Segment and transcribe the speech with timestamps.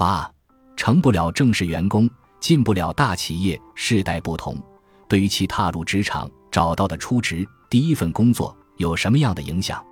[0.00, 0.26] 八，
[0.78, 2.08] 成不了正式员工，
[2.40, 3.60] 进不了大企业。
[3.74, 4.56] 世代不同，
[5.06, 9.84] 对于其踏入职场找到的初职第一份工作有什么样的影响？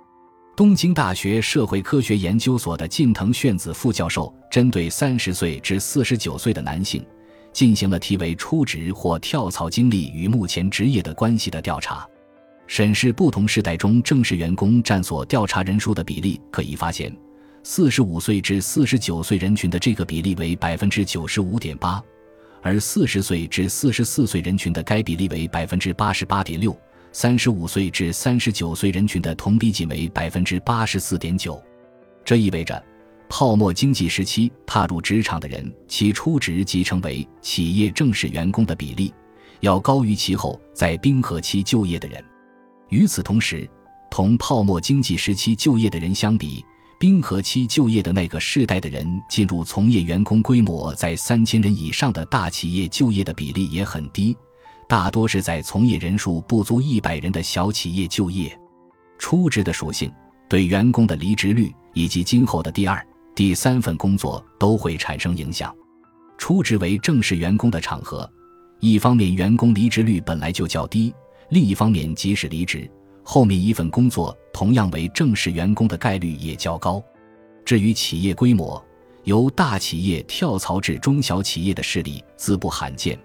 [0.55, 7.05] 东京大学社会科学研究所的近藤炫子副教授针对三十岁至四十九岁的男性，
[7.53, 12.03] 进行了题为“初职或跳槽经历与目前职业的关系”的调查，
[12.65, 16.41] 审视不同时代中正式员工占所调查人数的比例。
[16.51, 17.15] 可以发现，
[17.71, 22.03] 四十五岁至四十九岁人群的这个比例为百分之九十五点八，
[22.63, 26.75] 而四十岁至四十四岁人群的该比例为百分之八十八点六。
[27.11, 31.61] 三十五岁至三十九岁人群的同比仅为百分之八十四点九，
[32.25, 32.83] 这意味着，
[33.29, 39.13] 泡沫经济时期踏入职场的人，其初职即成为企业正式员工的比例，
[39.59, 42.19] 要高于其后在冰河期就业的人。
[42.89, 43.69] 与此同时，
[44.09, 46.65] 同泡沫经济时期就业的人相比，
[46.99, 54.35] 冰河期就业的那个世代的人进入从业员工规模在三千人以上的大企业就业的比例也很低。
[54.85, 58.51] 大多是在从业人数不足一百人的小企业就业，
[59.17, 60.11] 初职的属性
[60.49, 63.01] 对员工的离职率以及今后的第二、
[63.33, 65.73] 第三份工作都会产生影响。
[66.37, 68.29] 初职为正式员工的场合，
[68.81, 71.13] 一方面员工离职率本来就较低，
[71.49, 72.91] 另一方面即使离职，
[73.23, 77.01] 后面一份工作同样为正式员工的概率也较高。
[77.63, 78.85] 至于企业规模，
[79.23, 83.17] 由大企业跳槽至中小企业的事例自不罕见。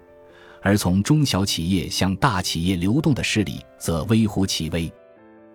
[0.62, 4.88] 而从中小企业向大企业流动的势力则微乎其微。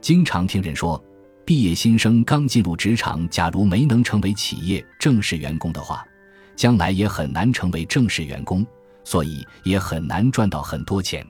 [0.01, 1.01] 经常听人说，
[1.45, 6.05] 毕业新生刚进入职场，假如没能成为企业正式员工的话，
[6.57, 8.67] 将来也很难成为正式员工，
[9.05, 11.25] 所以也很难赚到很多钱。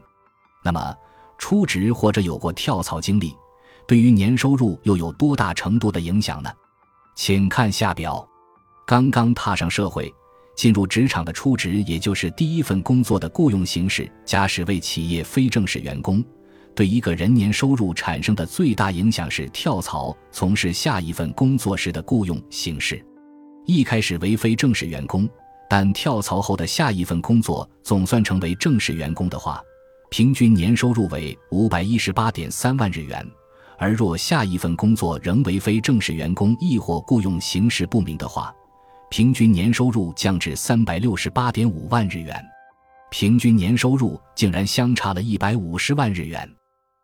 [0.64, 0.96] 那么，
[1.38, 3.32] 初职或者有过跳槽经历，
[3.90, 6.52] 对于年收入又有多大程度的影响呢？
[7.16, 8.24] 请看下表。
[8.86, 10.14] 刚刚踏上社会。
[10.56, 16.24] 进入职场的初职，也就是第一份工作的雇佣形式，假使为企业非正式员工，
[16.76, 23.04] 对一个人年收入产生的最大影响是跳槽从事下一份工作时的雇佣形式。
[23.66, 25.28] 一开始为非正式员工，
[25.68, 29.64] 但跳槽后的下一份工作总算成为正式员工的话，
[30.12, 33.26] 平均年收入为五百一十八点三万日元；
[33.80, 38.54] 而若下一份工作仍为非正式员工，亦或雇佣形式不明的话，
[39.10, 42.46] 平均年收入降至三百六十八点五万日元，
[43.10, 46.48] 平均年收入竟然相差了一百五十万日元。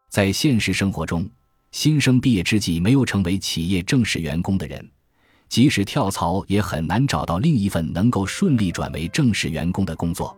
[0.09, 1.27] 在现实生活中，
[1.71, 4.85] 新生毕业之际没有成为企业正式员工的人，
[5.47, 10.37] 即使跳槽也很难找到另一份能够顺利转为正式员工的工作。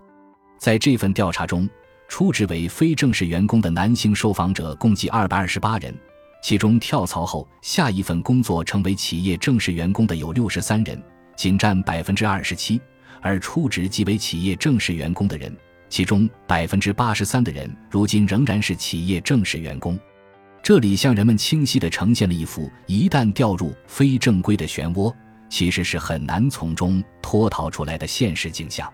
[0.59, 1.67] 在这份调查中，
[2.07, 5.93] 初职为非正式员工的男性受访者共计二百二十八人，
[6.47, 10.97] 其中跳槽后下一份工作成为企业正式员工的有六十三人。
[11.35, 12.79] 仅占百分之二十七，
[13.21, 15.53] 而初职即为企业正式员工的人，
[15.89, 19.99] 其中百分之八十三的人如今仍然是企业正式员工。
[20.63, 25.13] 这里向人们清晰地呈现了一幅一旦掉入非正规的漩涡，
[25.49, 28.89] 其实是很难从中脱逃出来的现实景象。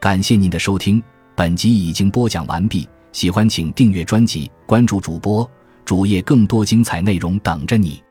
[0.00, 1.02] 感谢您的收听，
[1.36, 2.88] 本集已经播讲完毕。
[3.12, 5.48] 喜欢请订阅专辑，关注主播
[5.84, 8.02] 主页，更多精彩内容等着你。